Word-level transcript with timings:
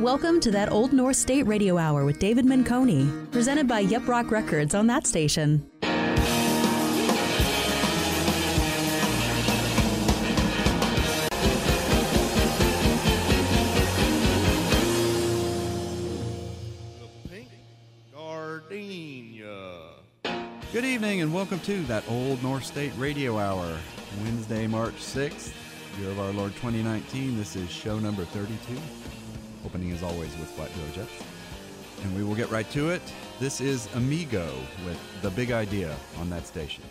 Welcome 0.00 0.38
to 0.42 0.52
that 0.52 0.70
Old 0.70 0.92
North 0.92 1.16
State 1.16 1.42
Radio 1.48 1.76
Hour 1.76 2.04
with 2.04 2.20
David 2.20 2.44
Menconi, 2.44 3.32
presented 3.32 3.66
by 3.66 3.80
Yep 3.80 4.06
Rock 4.06 4.30
Records 4.30 4.72
on 4.72 4.86
that 4.86 5.08
station. 5.08 5.68
Good 20.72 20.84
evening 20.84 21.22
and 21.22 21.34
welcome 21.34 21.58
to 21.60 21.82
that 21.86 22.04
Old 22.08 22.40
North 22.44 22.64
State 22.64 22.92
Radio 22.98 23.36
Hour, 23.36 23.76
Wednesday, 24.22 24.68
March 24.68 24.94
6th, 24.94 25.52
year 25.98 26.10
of 26.10 26.20
our 26.20 26.30
Lord 26.30 26.54
2019. 26.54 27.36
This 27.36 27.56
is 27.56 27.68
show 27.68 27.98
number 27.98 28.24
32 28.26 28.80
opening 29.64 29.92
as 29.92 30.02
always 30.02 30.36
with 30.38 30.48
Flat 30.50 30.70
Duo 30.74 30.86
Jets, 30.94 31.22
And 32.02 32.14
we 32.16 32.22
will 32.22 32.34
get 32.34 32.50
right 32.50 32.70
to 32.70 32.90
it. 32.90 33.02
This 33.40 33.60
is 33.60 33.88
Amigo 33.94 34.48
with 34.86 34.98
The 35.22 35.30
Big 35.30 35.50
Idea 35.50 35.94
on 36.18 36.30
that 36.30 36.46
station. 36.46 36.84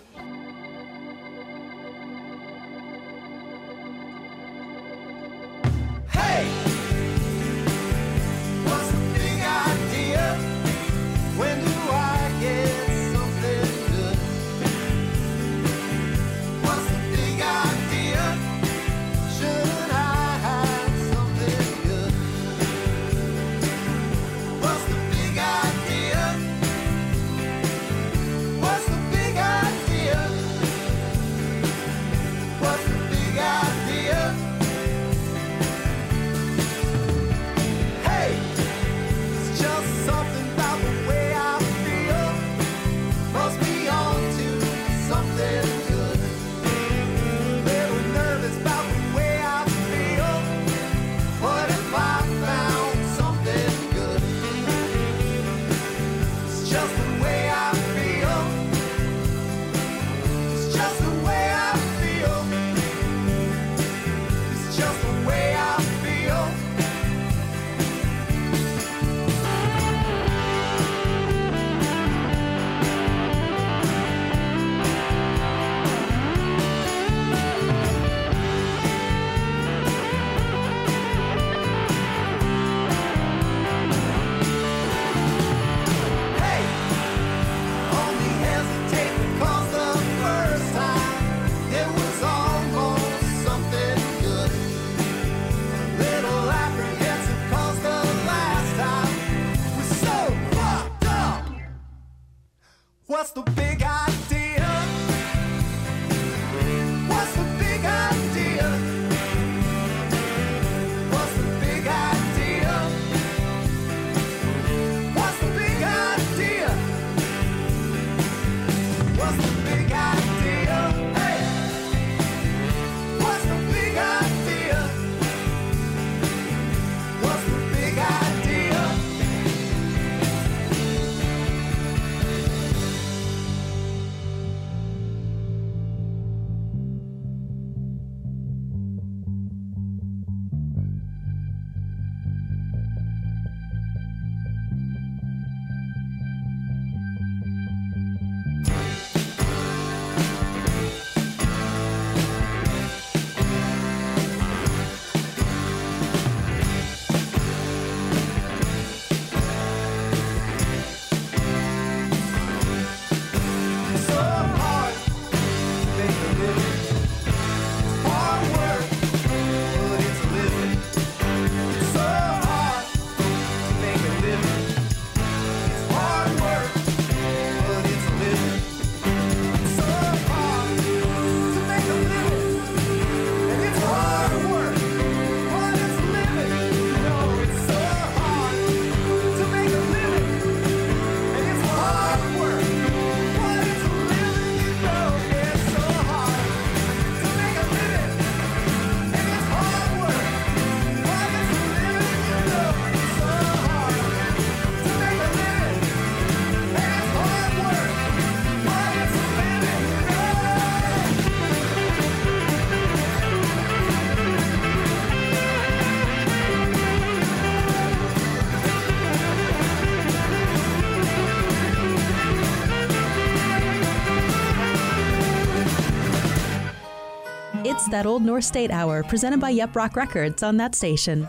That 227.89 228.05
Old 228.05 228.23
North 228.23 228.43
State 228.43 228.71
Hour 228.71 229.03
presented 229.03 229.39
by 229.39 229.51
Yep 229.51 229.75
Rock 229.75 229.95
Records 229.95 230.43
on 230.43 230.57
that 230.57 230.75
station. 230.75 231.27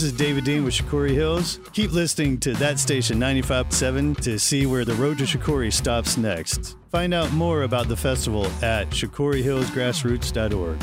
This 0.00 0.12
is 0.12 0.18
David 0.18 0.44
Dean 0.44 0.64
with 0.64 0.72
Shakori 0.72 1.10
Hills. 1.10 1.60
Keep 1.74 1.92
listening 1.92 2.40
to 2.40 2.54
that 2.54 2.78
station 2.78 3.20
95.7 3.20 4.18
to 4.22 4.38
see 4.38 4.64
where 4.64 4.86
the 4.86 4.94
road 4.94 5.18
to 5.18 5.24
Shakori 5.24 5.70
stops 5.70 6.16
next. 6.16 6.74
Find 6.88 7.12
out 7.12 7.30
more 7.32 7.64
about 7.64 7.86
the 7.86 7.98
festival 7.98 8.46
at 8.62 8.88
shakorihillsgrassroots.org. 8.88 10.78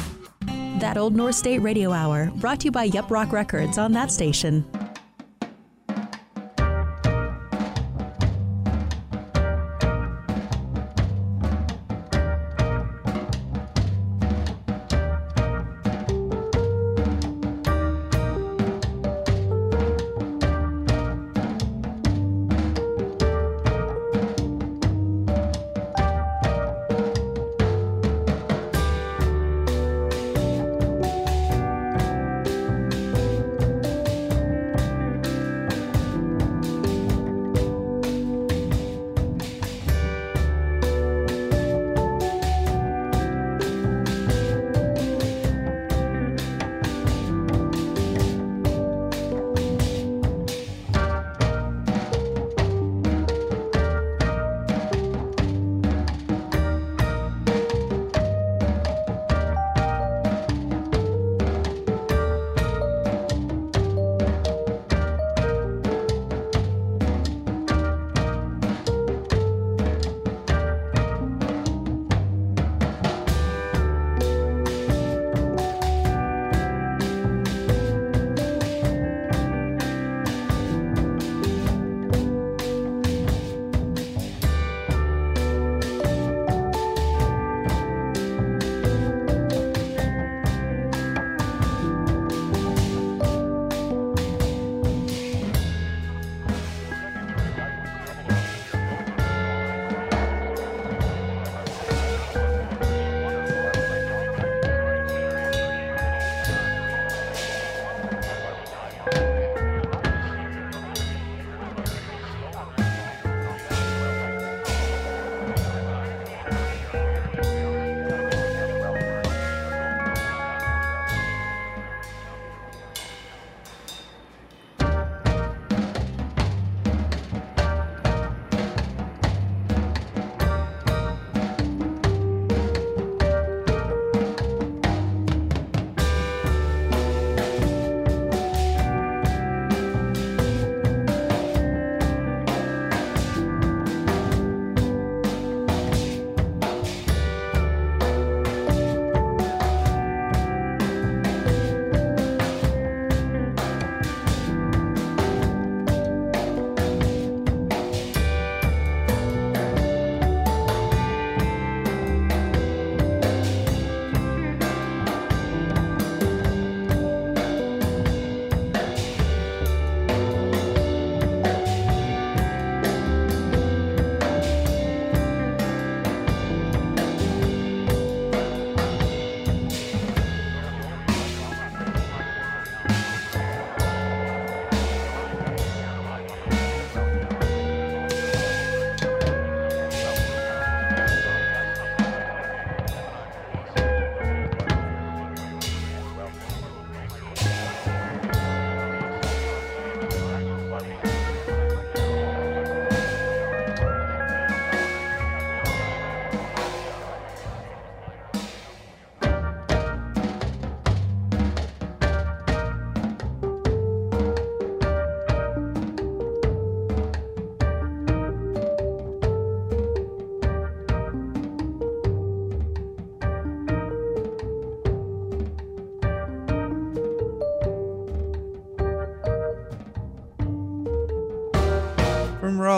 That 0.79 0.99
Old 0.99 1.15
North 1.15 1.33
State 1.33 1.63
Radio 1.63 1.93
Hour, 1.93 2.29
brought 2.35 2.59
to 2.59 2.65
you 2.65 2.71
by 2.71 2.83
Yep 2.83 3.09
Rock 3.09 3.31
Records 3.31 3.79
on 3.79 3.91
that 3.93 4.11
station. 4.11 4.63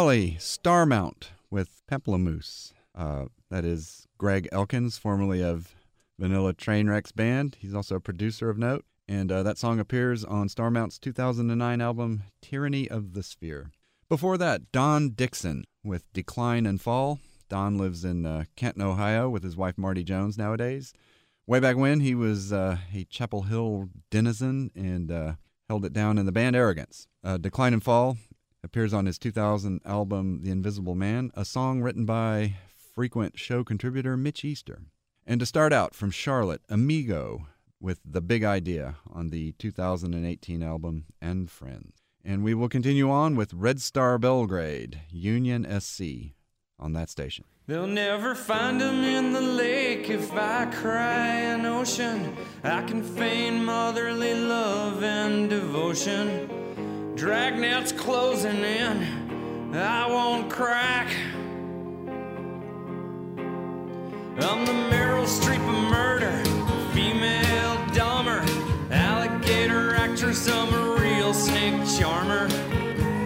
Raleigh, 0.09 0.37
Starmount 0.39 1.29
with 1.51 1.83
Peplomoose. 1.87 2.73
Uh, 2.95 3.25
that 3.51 3.63
is 3.63 4.07
Greg 4.17 4.49
Elkins, 4.51 4.97
formerly 4.97 5.43
of 5.43 5.75
Vanilla 6.17 6.55
Trainwrecks 6.55 7.15
Band. 7.15 7.57
He's 7.59 7.75
also 7.75 7.97
a 7.97 7.99
producer 7.99 8.49
of 8.49 8.57
note. 8.57 8.85
And 9.07 9.31
uh, 9.31 9.43
that 9.43 9.59
song 9.59 9.79
appears 9.79 10.25
on 10.25 10.47
Starmount's 10.47 10.97
2009 10.97 11.79
album, 11.79 12.23
Tyranny 12.41 12.89
of 12.89 13.13
the 13.13 13.21
Sphere. 13.21 13.69
Before 14.09 14.35
that, 14.39 14.71
Don 14.71 15.09
Dixon 15.11 15.65
with 15.83 16.11
Decline 16.11 16.65
and 16.65 16.81
Fall. 16.81 17.19
Don 17.47 17.77
lives 17.77 18.03
in 18.03 18.25
uh, 18.25 18.45
Canton, 18.55 18.81
Ohio 18.81 19.29
with 19.29 19.43
his 19.43 19.55
wife 19.55 19.77
Marti 19.77 20.03
Jones 20.03 20.39
nowadays. 20.39 20.91
Way 21.45 21.59
back 21.59 21.77
when, 21.77 21.99
he 21.99 22.15
was 22.15 22.51
uh, 22.51 22.77
a 22.95 23.03
Chapel 23.11 23.43
Hill 23.43 23.89
denizen 24.09 24.71
and 24.73 25.11
uh, 25.11 25.33
held 25.67 25.85
it 25.85 25.93
down 25.93 26.17
in 26.17 26.25
the 26.25 26.31
band 26.31 26.55
Arrogance. 26.55 27.07
Uh, 27.23 27.37
Decline 27.37 27.73
and 27.73 27.83
Fall 27.83 28.17
appears 28.63 28.93
on 28.93 29.05
his 29.05 29.17
2000 29.17 29.81
album 29.85 30.41
The 30.43 30.51
Invisible 30.51 30.95
Man, 30.95 31.31
a 31.35 31.45
song 31.45 31.81
written 31.81 32.05
by 32.05 32.55
frequent 32.93 33.39
show 33.39 33.63
contributor 33.63 34.17
Mitch 34.17 34.43
Easter. 34.43 34.81
And 35.25 35.39
to 35.39 35.45
start 35.45 35.71
out 35.71 35.93
from 35.93 36.11
Charlotte, 36.11 36.61
Amigo 36.69 37.47
with 37.79 37.99
The 38.03 38.21
Big 38.21 38.43
Idea 38.43 38.95
on 39.09 39.29
the 39.29 39.53
2018 39.53 40.61
album 40.63 41.05
And 41.21 41.49
Friends. 41.49 42.03
And 42.23 42.43
we 42.43 42.53
will 42.53 42.69
continue 42.69 43.09
on 43.09 43.35
with 43.35 43.53
Red 43.53 43.79
Star 43.79 44.17
Belgrade, 44.17 45.01
Union 45.09 45.65
SC, 45.79 46.33
on 46.77 46.93
that 46.93 47.09
station. 47.09 47.45
They'll 47.67 47.87
never 47.87 48.33
find 48.35 48.81
him 48.81 49.03
in 49.03 49.31
the 49.31 49.41
lake 49.41 50.09
if 50.09 50.33
I 50.33 50.65
cry 50.65 51.27
an 51.27 51.65
ocean. 51.65 52.35
I 52.63 52.81
can 52.81 53.03
feign 53.03 53.63
motherly 53.63 54.33
love 54.33 55.03
and 55.03 55.49
devotion. 55.49 56.68
Dragnet's 57.19 57.91
closing 57.91 58.63
in, 58.63 59.75
I 59.75 60.07
won't 60.07 60.49
crack. 60.49 61.13
I'm 64.39 64.65
the 64.65 64.71
Meryl 64.89 65.25
Streep 65.25 65.59
of 65.59 65.91
murder, 65.91 66.31
female 66.93 67.75
dumber, 67.93 68.41
alligator 68.89 69.95
actress, 69.95 70.49
I'm 70.49 70.73
a 70.73 71.01
real 71.01 71.33
snake 71.33 71.85
charmer. 71.99 72.49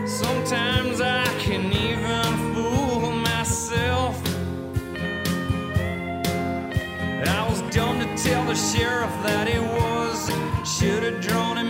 Sometimes 0.08 1.00
I 1.00 1.26
can 1.38 1.72
even 1.72 2.56
fool 2.56 3.12
myself. 3.12 4.20
I 7.28 7.48
was 7.48 7.62
dumb 7.72 8.00
to 8.00 8.18
tell 8.18 8.44
the 8.46 8.56
sheriff 8.56 9.14
that 9.22 9.48
it 9.48 9.62
was, 9.62 10.32
should 10.68 11.04
have 11.04 11.22
drawn 11.22 11.60
it. 11.60 11.63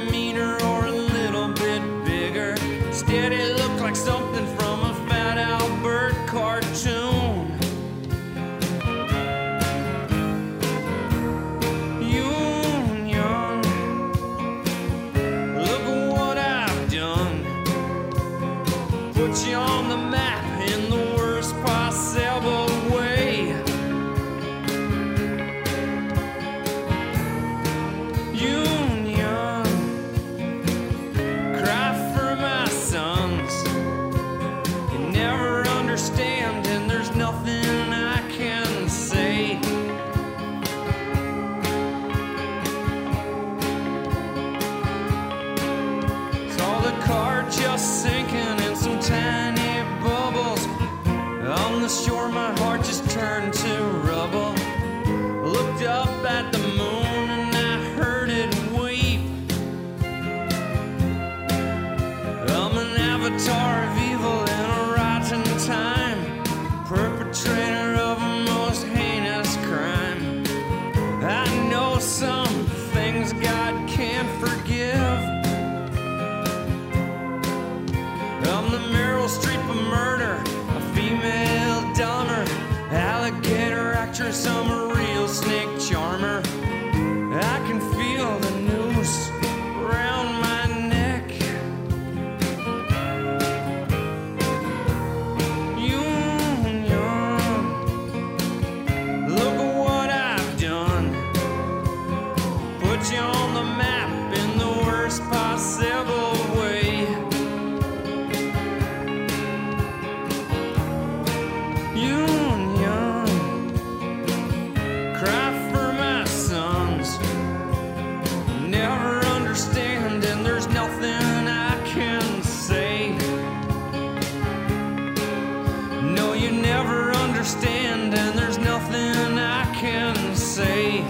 understand, 127.44 128.14
and 128.14 128.40
there's 128.40 128.58
nothing 128.58 129.38
I 129.38 129.66
can 129.76 130.34
say. 130.34 131.02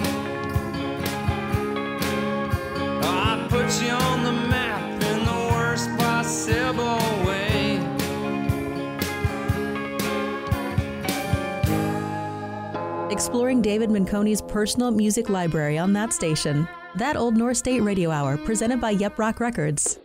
I 3.03 3.45
put 3.51 3.69
you 3.79 3.91
on 3.91 4.23
the 4.23 4.31
map 4.49 5.03
in 5.03 5.25
the 5.25 5.53
worst 5.53 5.91
possible 5.95 6.97
way. 7.23 7.77
Exploring 13.11 13.61
David 13.61 13.91
Menconi's 13.91 14.41
personal 14.41 14.89
music 14.89 15.29
library 15.29 15.77
on 15.77 15.93
that 15.93 16.13
station. 16.13 16.67
That 16.95 17.15
Old 17.15 17.37
North 17.37 17.57
State 17.57 17.81
Radio 17.81 18.09
Hour, 18.09 18.37
presented 18.37 18.81
by 18.81 18.89
Yep 18.89 19.19
Rock 19.19 19.39
Records. 19.39 19.99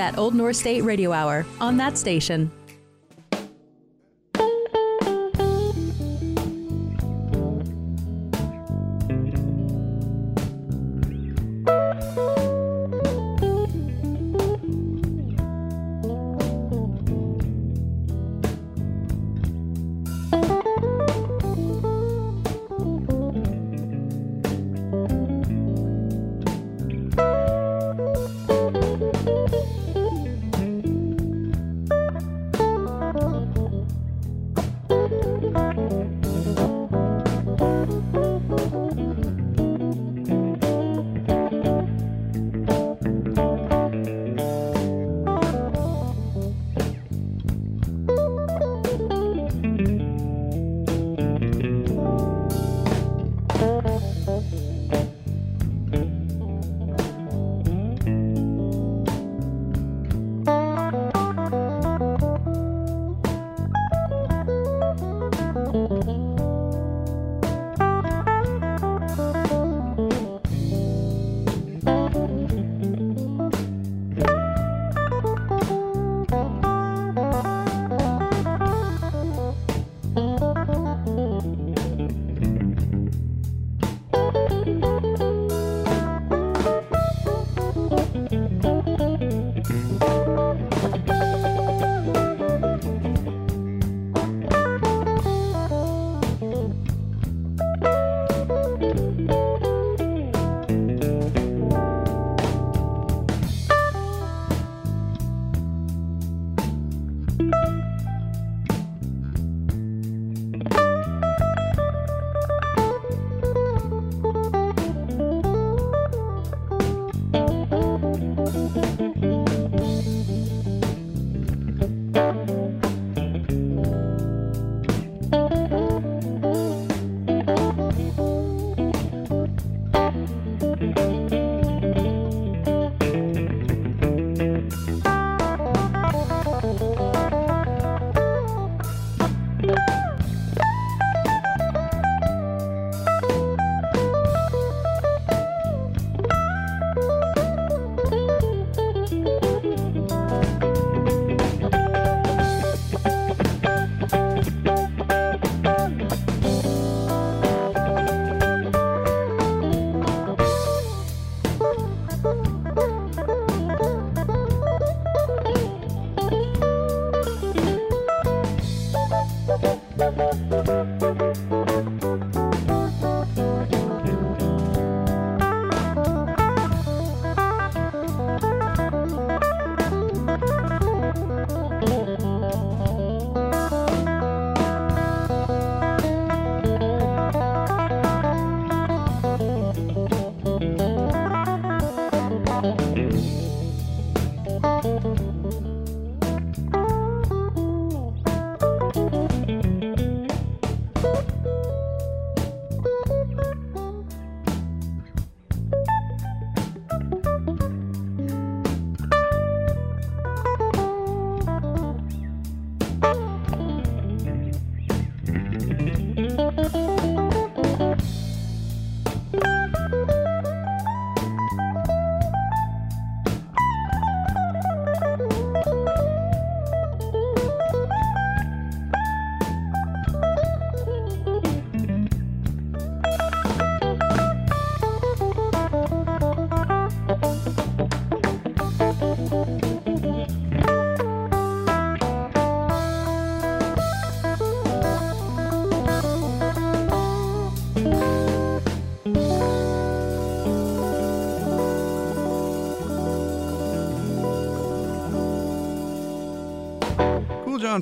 That 0.00 0.16
Old 0.16 0.34
North 0.34 0.56
State 0.56 0.80
Radio 0.80 1.12
Hour 1.12 1.44
on 1.60 1.76
that 1.76 1.98
station. 1.98 2.50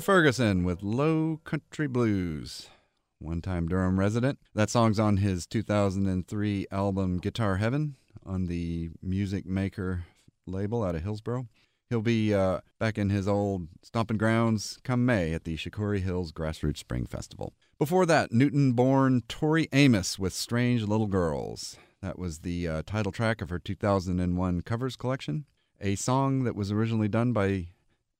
Ferguson 0.01 0.63
with 0.63 0.83
Low 0.83 1.39
Country 1.43 1.87
Blues. 1.87 2.69
One 3.19 3.41
time 3.41 3.67
Durham 3.67 3.99
resident. 3.99 4.39
That 4.53 4.69
song's 4.69 4.99
on 4.99 5.17
his 5.17 5.45
2003 5.45 6.67
album 6.71 7.17
Guitar 7.17 7.57
Heaven 7.57 7.95
on 8.25 8.45
the 8.45 8.89
Music 9.01 9.45
Maker 9.45 10.05
label 10.45 10.83
out 10.83 10.95
of 10.95 11.03
Hillsborough. 11.03 11.47
He'll 11.89 12.01
be 12.01 12.33
uh, 12.33 12.59
back 12.79 12.97
in 12.97 13.09
his 13.09 13.27
old 13.27 13.67
stomping 13.81 14.17
grounds 14.17 14.79
come 14.83 15.05
May 15.05 15.33
at 15.33 15.43
the 15.43 15.57
Shakori 15.57 16.01
Hills 16.01 16.31
Grassroots 16.31 16.77
Spring 16.77 17.05
Festival. 17.05 17.53
Before 17.79 18.05
that, 18.05 18.31
Newton 18.31 18.73
born 18.73 19.23
Tori 19.27 19.67
Amos 19.73 20.19
with 20.19 20.33
Strange 20.33 20.83
Little 20.83 21.07
Girls. 21.07 21.77
That 22.01 22.19
was 22.19 22.39
the 22.39 22.67
uh, 22.67 22.83
title 22.85 23.11
track 23.11 23.41
of 23.41 23.49
her 23.49 23.59
2001 23.59 24.61
covers 24.61 24.95
collection, 24.95 25.45
a 25.81 25.95
song 25.95 26.43
that 26.43 26.55
was 26.55 26.71
originally 26.71 27.07
done 27.07 27.33
by 27.33 27.69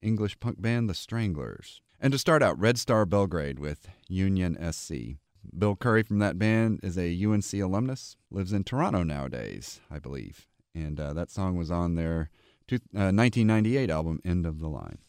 English 0.01 0.39
punk 0.39 0.61
band 0.61 0.89
The 0.89 0.93
Stranglers. 0.93 1.81
And 1.99 2.11
to 2.13 2.17
start 2.17 2.41
out, 2.41 2.59
Red 2.59 2.77
Star 2.77 3.05
Belgrade 3.05 3.59
with 3.59 3.89
Union 4.07 4.57
SC. 4.71 5.17
Bill 5.57 5.75
Curry 5.75 6.03
from 6.03 6.19
that 6.19 6.37
band 6.37 6.79
is 6.83 6.97
a 6.97 7.23
UNC 7.23 7.53
alumnus, 7.53 8.15
lives 8.31 8.53
in 8.53 8.63
Toronto 8.63 9.03
nowadays, 9.03 9.79
I 9.89 9.99
believe. 9.99 10.47
And 10.75 10.99
uh, 10.99 11.13
that 11.13 11.31
song 11.31 11.57
was 11.57 11.71
on 11.71 11.95
their 11.95 12.29
to, 12.67 12.75
uh, 12.75 13.11
1998 13.11 13.89
album 13.89 14.21
End 14.23 14.45
of 14.45 14.59
the 14.59 14.69
Line. 14.69 14.99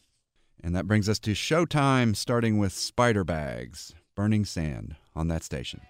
And 0.63 0.75
that 0.75 0.87
brings 0.87 1.09
us 1.09 1.19
to 1.21 1.33
Showtime, 1.33 2.17
starting 2.17 2.59
with 2.59 2.73
Spider 2.73 3.25
Bags, 3.25 3.95
Burning 4.15 4.45
Sand 4.45 4.97
on 5.15 5.29
that 5.29 5.43
station. 5.43 5.81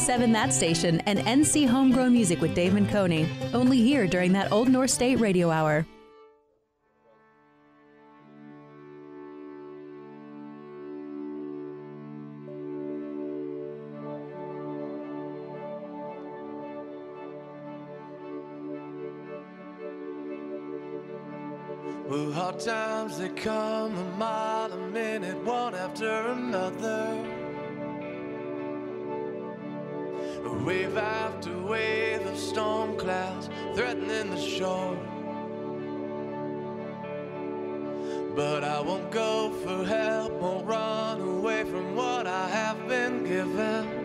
1057 0.00 0.32
That 0.32 0.54
Station 0.54 1.00
and 1.00 1.18
NC 1.18 1.68
Homegrown 1.68 2.14
Music 2.14 2.40
with 2.40 2.54
Dave 2.54 2.72
Menconi. 2.72 3.28
Only 3.52 3.82
here 3.82 4.06
during 4.06 4.32
that 4.32 4.50
Old 4.50 4.70
North 4.70 4.88
State 4.88 5.16
Radio 5.16 5.50
Hour. 5.50 5.84
Well, 22.08 22.32
hard 22.32 22.58
times 22.58 23.18
they 23.18 23.28
come 23.28 23.98
a 23.98 24.16
mile 24.16 24.72
a 24.72 24.78
minute, 24.78 25.44
one 25.44 25.74
after 25.74 26.08
another. 26.08 27.29
wave 30.58 30.96
after 30.96 31.56
wave 31.58 32.24
of 32.26 32.36
storm 32.36 32.96
clouds 32.96 33.48
threatening 33.74 34.30
the 34.30 34.40
shore. 34.40 34.96
But 38.36 38.64
I 38.64 38.80
won't 38.80 39.10
go 39.10 39.50
for 39.64 39.84
help, 39.84 40.32
won't 40.32 40.66
run 40.66 41.20
away 41.20 41.64
from 41.64 41.96
what 41.96 42.26
I 42.26 42.48
have 42.48 42.88
been 42.88 43.24
given. 43.24 44.00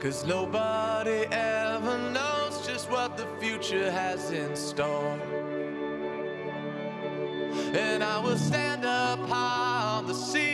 Cause 0.00 0.26
nobody 0.26 1.26
ever 1.30 1.98
knows 2.12 2.66
just 2.66 2.90
what 2.90 3.16
the 3.16 3.26
future 3.40 3.90
has 3.90 4.30
in 4.30 4.54
store. 4.54 5.18
And 7.74 8.04
I 8.04 8.20
will 8.20 8.36
stand 8.36 8.84
up 8.84 9.18
high 9.28 9.98
on 9.98 10.06
the 10.06 10.14
sea 10.14 10.53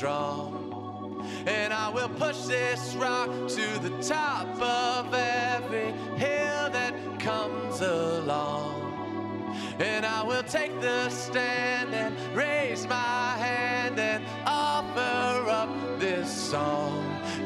strong. 0.00 1.22
And 1.44 1.74
I 1.74 1.90
will 1.90 2.08
push 2.08 2.38
this 2.44 2.94
rock 2.94 3.28
to 3.48 3.66
the 3.86 3.94
top 4.02 4.48
of 4.58 5.12
every 5.12 5.92
hill 6.16 6.70
that 6.70 6.94
comes 7.18 7.82
along. 7.82 9.54
And 9.78 10.06
I 10.06 10.22
will 10.22 10.42
take 10.44 10.80
the 10.80 11.10
stand 11.10 11.94
and 11.94 12.16
raise 12.34 12.86
my 12.86 13.36
hand 13.36 14.00
and 14.00 14.24
offer 14.46 15.50
up 15.50 16.00
this 16.00 16.30
song. 16.32 16.96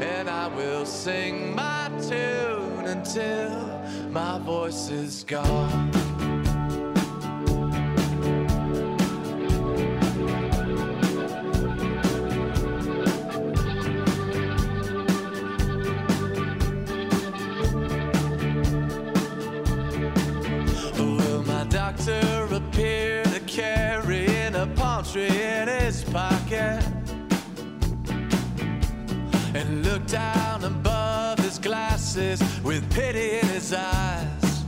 And 0.00 0.30
I 0.30 0.46
will 0.46 0.86
sing 0.86 1.56
my 1.56 1.90
tune 2.08 2.84
until 2.86 3.50
my 4.10 4.38
voice 4.38 4.90
is 4.90 5.24
gone. 5.24 5.93
in 25.16 25.68
his 25.68 26.02
pocket 26.04 26.84
and 29.54 29.84
looked 29.84 30.08
down 30.08 30.64
above 30.64 31.38
his 31.38 31.58
glasses 31.58 32.42
with 32.62 32.82
pity 32.92 33.38
in 33.38 33.46
his 33.46 33.72
eyes. 33.72 34.64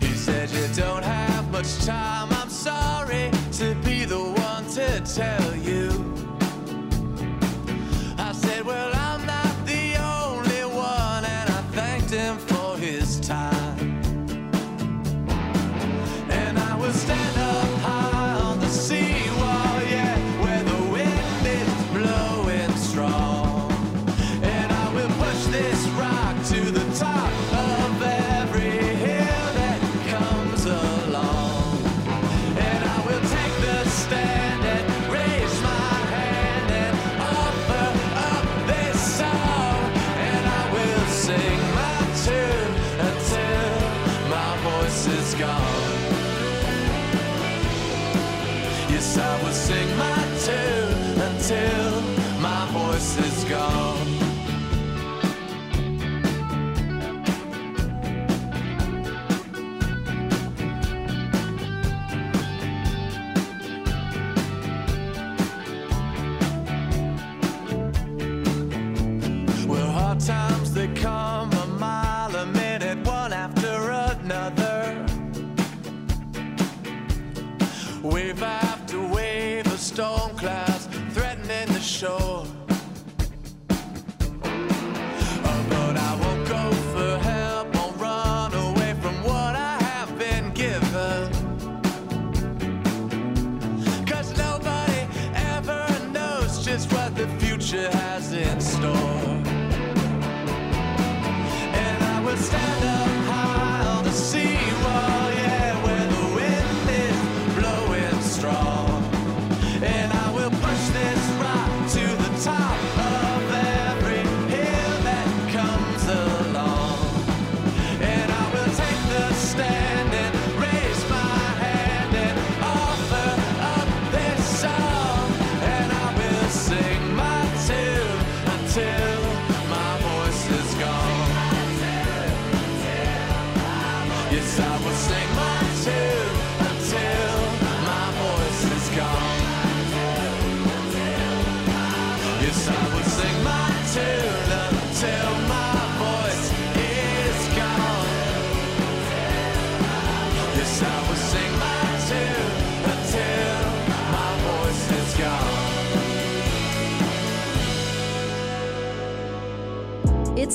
He 0.00 0.14
said, 0.14 0.50
You 0.50 0.66
don't 0.74 1.02
have 1.02 1.50
much 1.50 1.78
time, 1.84 2.28
I'm 2.32 2.50
sorry 2.50 3.30
to 3.52 3.74
be 3.84 4.04
the 4.04 4.20
one 4.20 4.68
to 4.70 5.00
tell 5.00 5.56
you. 5.56 6.17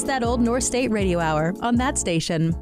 That 0.06 0.24
old 0.24 0.41
North 0.41 0.64
State 0.64 0.91
Radio 0.91 1.20
Hour 1.20 1.54
on 1.62 1.76
that 1.78 1.97
station. 1.97 2.54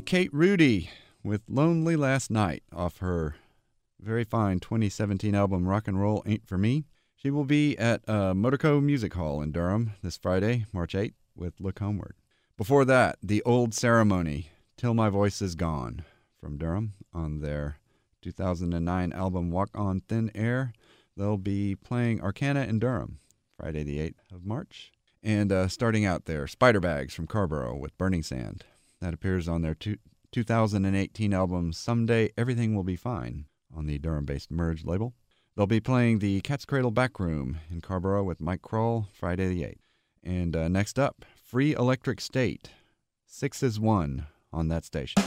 Kate 0.00 0.32
Rhudy 0.32 0.90
with 1.22 1.42
Lonely 1.48 1.96
Last 1.96 2.30
Night 2.30 2.62
off 2.72 2.98
her 2.98 3.36
very 4.00 4.24
fine 4.24 4.58
2017 4.58 5.34
album 5.34 5.66
Rock 5.66 5.86
and 5.86 6.00
Roll 6.00 6.22
Ain't 6.26 6.46
For 6.46 6.56
Me. 6.56 6.84
She 7.14 7.30
will 7.30 7.44
be 7.44 7.76
at 7.78 8.00
uh, 8.08 8.32
Motorco 8.32 8.82
Music 8.82 9.14
Hall 9.14 9.42
in 9.42 9.52
Durham 9.52 9.92
this 10.02 10.16
Friday, 10.16 10.66
March 10.72 10.94
8th, 10.94 11.14
with 11.36 11.60
Look 11.60 11.78
Homeward. 11.78 12.14
Before 12.56 12.84
that, 12.84 13.18
The 13.22 13.42
Old 13.44 13.74
Ceremony, 13.74 14.50
Till 14.76 14.94
My 14.94 15.08
Voice 15.08 15.42
Is 15.42 15.54
Gone, 15.54 16.04
from 16.40 16.58
Durham 16.58 16.94
on 17.12 17.40
their 17.40 17.76
2009 18.22 19.12
album 19.12 19.50
Walk 19.50 19.70
on 19.74 20.00
Thin 20.00 20.30
Air. 20.34 20.72
They'll 21.16 21.36
be 21.36 21.76
playing 21.76 22.20
Arcana 22.20 22.62
in 22.62 22.78
Durham 22.78 23.18
Friday, 23.56 23.84
the 23.84 23.98
8th 23.98 24.34
of 24.34 24.44
March. 24.44 24.90
And 25.22 25.52
uh, 25.52 25.68
starting 25.68 26.04
out 26.04 26.24
there, 26.24 26.46
Spider 26.46 26.80
Bags 26.80 27.14
from 27.14 27.26
Carrboro 27.26 27.76
with 27.76 27.96
Burning 27.98 28.22
Sand. 28.22 28.64
That 29.02 29.14
appears 29.14 29.48
on 29.48 29.62
their 29.62 29.74
two, 29.74 29.96
2018 30.30 31.34
album 31.34 31.72
Someday 31.72 32.30
Everything 32.38 32.76
Will 32.76 32.84
Be 32.84 32.94
Fine 32.94 33.46
on 33.76 33.86
the 33.86 33.98
Durham 33.98 34.24
based 34.24 34.48
Merge 34.48 34.84
label. 34.84 35.12
They'll 35.56 35.66
be 35.66 35.80
playing 35.80 36.20
the 36.20 36.40
Cat's 36.42 36.64
Cradle 36.64 36.92
Back 36.92 37.18
Room 37.18 37.58
in 37.68 37.80
Carrboro 37.80 38.22
with 38.22 38.40
Mike 38.40 38.62
Krol 38.62 39.06
Friday 39.12 39.48
the 39.48 39.62
8th. 39.62 39.80
And 40.22 40.54
uh, 40.54 40.68
next 40.68 41.00
up, 41.00 41.24
Free 41.34 41.72
Electric 41.72 42.20
State. 42.20 42.70
Six 43.26 43.60
is 43.64 43.80
one 43.80 44.26
on 44.52 44.68
that 44.68 44.84
station. 44.84 45.20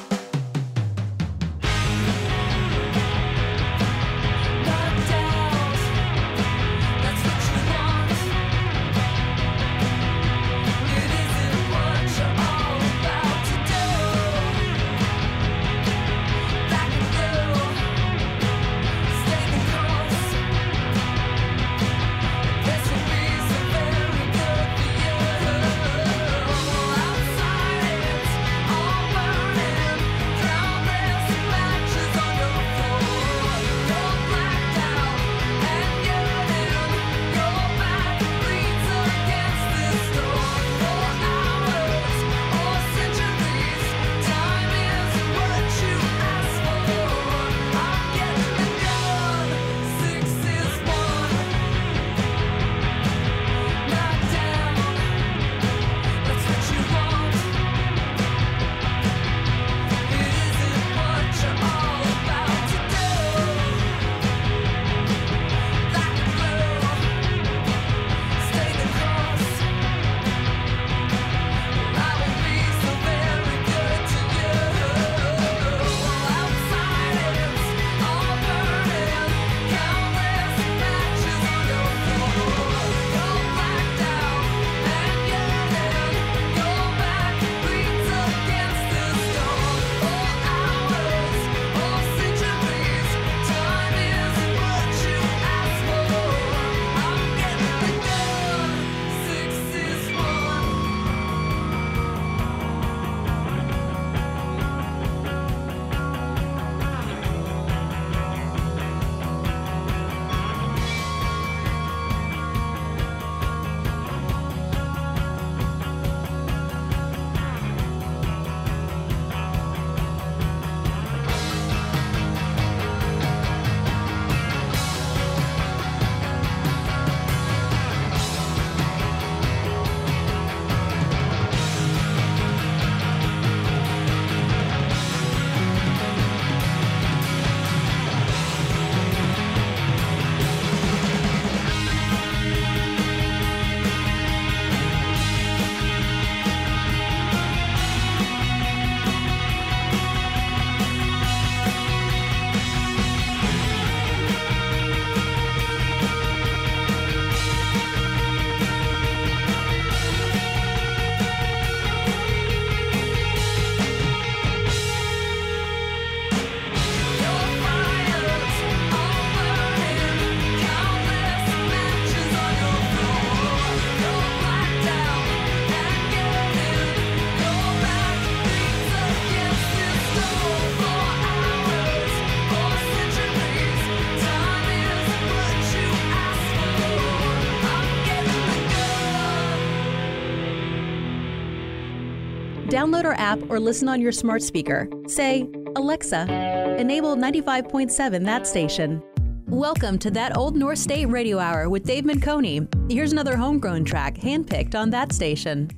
Download 192.86 193.06
our 193.06 193.14
app 193.14 193.40
or 193.50 193.60
listen 193.60 193.90
on 193.90 194.00
your 194.00 194.12
smart 194.12 194.44
speaker. 194.44 194.88
Say, 195.08 195.50
Alexa, 195.76 196.78
enable 196.78 197.16
95.7 197.16 198.24
that 198.26 198.46
station. 198.46 199.02
Welcome 199.48 199.98
to 199.98 200.12
That 200.12 200.38
Old 200.38 200.56
North 200.56 200.78
State 200.78 201.08
Radio 201.08 201.40
Hour 201.40 201.68
with 201.68 201.84
Dave 201.84 202.04
Menconi. 202.04 202.92
Here's 202.92 203.12
another 203.12 203.38
homegrown 203.38 203.86
track 203.86 204.18
handpicked 204.18 204.76
on 204.76 204.92
that 204.92 205.14
station. 205.14 205.72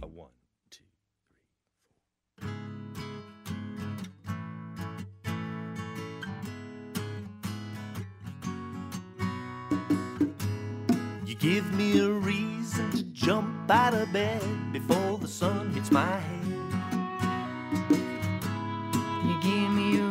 Give 11.39 11.73
me 11.75 11.99
a 11.99 12.09
reason 12.09 12.91
to 12.91 13.03
jump 13.03 13.71
out 13.71 13.93
of 13.93 14.11
bed 14.11 14.43
before 14.73 15.17
the 15.19 15.27
sun 15.29 15.71
hits 15.71 15.89
my 15.89 16.03
head. 16.03 16.56
You 17.71 19.39
give 19.41 19.71
me 19.71 20.06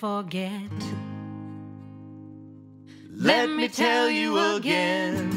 forget. 0.00 0.72
Let 3.10 3.50
me 3.50 3.68
tell 3.68 4.08
you 4.08 4.38
again. 4.56 5.29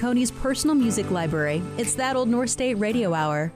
Coney's 0.00 0.30
personal 0.30 0.74
music 0.74 1.10
library. 1.10 1.60
It's 1.76 1.92
that 1.94 2.16
Old 2.16 2.30
North 2.30 2.48
State 2.48 2.74
Radio 2.76 3.12
Hour. 3.12 3.52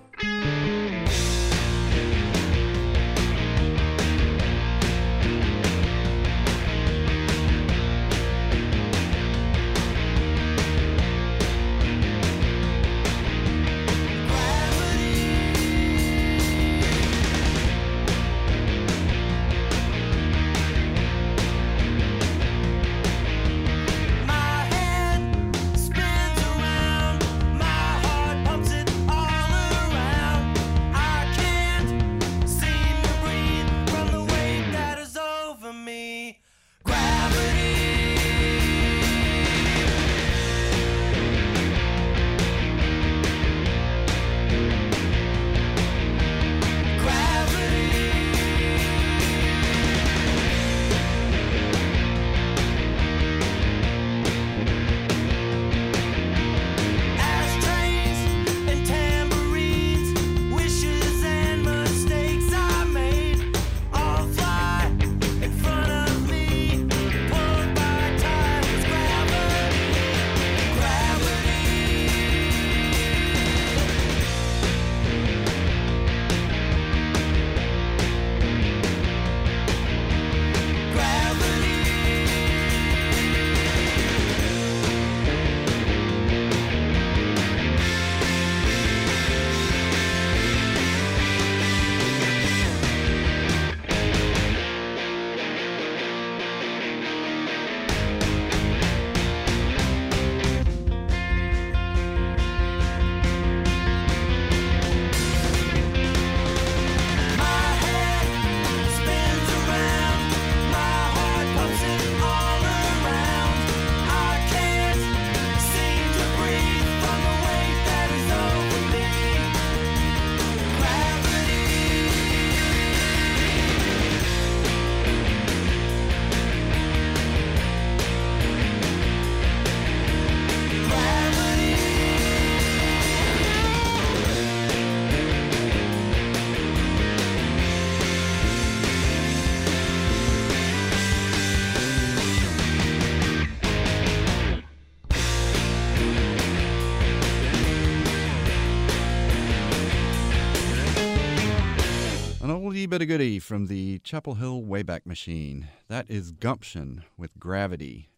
But 152.94 153.02
a 153.02 153.06
goodie 153.06 153.40
from 153.40 153.66
the 153.66 153.98
Chapel 154.04 154.34
Hill 154.34 154.62
Wayback 154.62 155.04
Machine. 155.04 155.66
That 155.88 156.08
is 156.08 156.30
Gumption 156.30 157.02
with 157.18 157.36
Gravity 157.40 158.08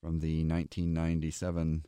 from 0.00 0.18
the 0.18 0.42
1997 0.42 1.86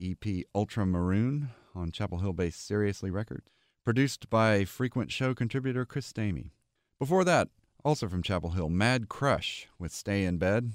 EP 0.00 0.44
Ultramaroon 0.54 1.48
on 1.74 1.90
Chapel 1.90 2.18
Hill 2.18 2.34
based 2.34 2.64
Seriously 2.64 3.10
Records, 3.10 3.50
produced 3.84 4.30
by 4.30 4.64
frequent 4.64 5.10
show 5.10 5.34
contributor 5.34 5.84
Chris 5.84 6.12
Stamey. 6.12 6.50
Before 7.00 7.24
that, 7.24 7.48
also 7.84 8.06
from 8.06 8.22
Chapel 8.22 8.50
Hill, 8.50 8.68
Mad 8.68 9.08
Crush 9.08 9.66
with 9.80 9.90
Stay 9.90 10.22
in 10.22 10.38
Bed. 10.38 10.74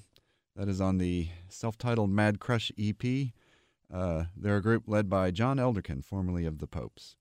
That 0.58 0.68
is 0.68 0.82
on 0.82 0.98
the 0.98 1.30
self 1.48 1.78
titled 1.78 2.10
Mad 2.10 2.42
Crush 2.42 2.70
EP. 2.78 3.30
Uh, 3.90 4.26
they're 4.36 4.58
a 4.58 4.62
group 4.62 4.84
led 4.88 5.10
by 5.10 5.32
John 5.32 5.56
Elderkin, 5.56 6.04
formerly 6.04 6.46
of 6.46 6.58
the 6.58 6.68
Popes. 6.68 7.16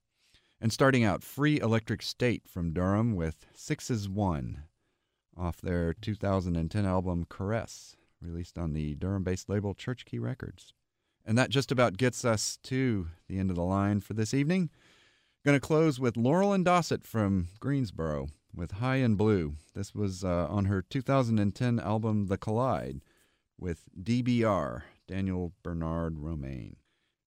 And 0.60 0.72
starting 0.72 1.04
out, 1.04 1.22
Free 1.22 1.60
Electric 1.60 2.02
State 2.02 2.48
from 2.48 2.72
Durham 2.72 3.14
with 3.14 3.46
Six 3.54 3.90
is 3.90 4.08
One 4.08 4.62
off 5.36 5.60
their 5.60 5.92
2010 5.92 6.86
album 6.86 7.26
Caress, 7.28 7.96
released 8.22 8.56
on 8.56 8.72
the 8.72 8.94
Durham 8.94 9.22
based 9.22 9.48
label 9.48 9.74
Church 9.74 10.04
Key 10.06 10.18
Records. 10.18 10.72
And 11.24 11.36
that 11.36 11.50
just 11.50 11.70
about 11.70 11.98
gets 11.98 12.24
us 12.24 12.58
to 12.64 13.08
the 13.28 13.38
end 13.38 13.50
of 13.50 13.56
the 13.56 13.62
line 13.62 14.00
for 14.00 14.14
this 14.14 14.32
evening. 14.32 14.70
Going 15.44 15.56
to 15.56 15.66
close 15.66 16.00
with 16.00 16.14
Laurelyn 16.14 16.64
Dossett 16.64 17.04
from 17.04 17.48
Greensboro 17.60 18.28
with 18.54 18.72
High 18.72 18.96
and 18.96 19.18
Blue. 19.18 19.56
This 19.74 19.94
was 19.94 20.24
uh, 20.24 20.46
on 20.48 20.64
her 20.64 20.82
2010 20.82 21.80
album 21.80 22.28
The 22.28 22.38
Collide 22.38 23.02
with 23.58 23.84
DBR, 24.00 24.82
Daniel 25.06 25.52
Bernard 25.62 26.16
Roumain. 26.16 26.76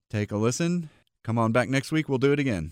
Take 0.09 0.32
a 0.32 0.38
listen. 0.38 0.89
Come 1.23 1.38
on 1.38 1.51
back 1.51 1.69
next 1.69 1.91
week. 1.91 2.09
We'll 2.09 2.17
do 2.17 2.34
it 2.34 2.39
again. 2.39 2.71